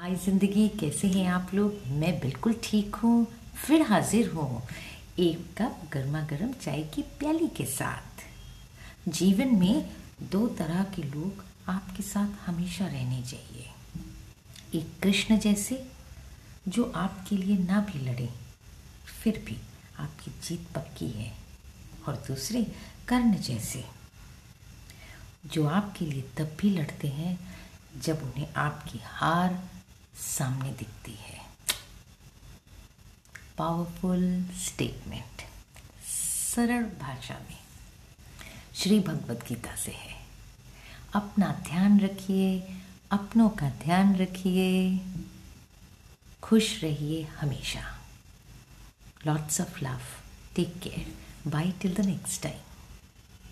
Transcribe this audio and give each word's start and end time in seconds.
हाय 0.00 0.14
ज़िंदगी 0.14 0.68
कैसे 0.68 1.08
हैं 1.08 1.26
आप 1.28 1.50
लोग? 1.54 1.72
मैं 1.88 2.20
बिल्कुल 2.20 2.54
ठीक 2.62 2.94
हूँ, 2.94 3.26
फिर 3.56 3.82
हाजिर 3.82 4.28
हूँ 4.28 4.62
एक 5.18 5.38
कप 5.58 5.80
गर्मा 5.92 6.20
गर्म 6.20 6.52
चाय 6.52 6.82
की 6.82 7.02
प्याली 7.02 7.48
के 7.48 7.64
साथ। 7.64 8.22
जीवन 9.08 9.48
में 9.56 9.90
दो 10.22 10.46
तरह 10.48 10.82
के 10.84 11.02
लोग 11.02 11.44
आपके 11.68 12.02
साथ 12.02 12.48
हमेशा 12.48 12.86
रहने 12.86 13.20
चाहिए। 13.22 13.66
एक 14.74 14.86
कृष्ण 15.02 15.38
जैसे, 15.38 15.82
जो 16.68 16.92
आपके 16.96 17.36
लिए 17.36 17.56
ना 17.58 17.80
भी 17.80 17.98
लड़े, 17.98 18.28
फिर 19.22 19.42
भी 19.46 19.56
आपकी 19.98 20.30
जीत 20.42 20.66
पक्की 20.74 21.10
है। 21.10 21.32
और 22.08 22.14
दूसरे, 22.28 22.62
कर्ण 23.08 23.34
जैसे, 23.38 23.84
जो 25.46 25.66
आपके 25.66 26.06
लिए 26.06 26.24
तब 26.38 26.56
भी 26.60 26.70
लड़ते 26.70 27.08
हैं, 27.08 27.38
जब 28.02 28.22
उन्हें 28.22 28.48
आपकी 28.56 29.00
हार 29.04 29.62
सामने 30.20 30.72
दिखती 30.72 31.12
है। 31.12 31.40
पावरफुल 33.58 34.44
स्टेटमेंट 34.44 35.42
सरल 36.54 36.82
भाषा 36.82 37.34
में। 37.34 37.58
श्री 38.74 39.00
भगवत 39.00 39.44
गीता 39.48 39.76
से 39.76 39.92
है। 39.92 40.26
अपना 41.14 41.52
ध्यान 41.52 42.00
रखिए, 42.00 42.76
अपनों 43.10 43.48
का 43.48 43.70
ध्यान 43.70 44.16
रखिए। 44.16 45.00
खुश 46.42 46.84
रहिए 46.84 47.22
हमेशा। 47.22 47.98
Lots 49.26 49.60
of 49.60 49.84
love 49.84 50.00
take 50.56 50.80
care 50.80 51.14
bye 51.50 51.70
till 51.70 51.94
the 51.94 52.00
next 52.00 52.42
time 52.42 52.60